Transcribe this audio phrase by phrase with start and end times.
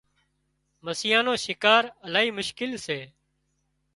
[0.85, 2.99] مسيان نوشڪار الاهي مشڪل سي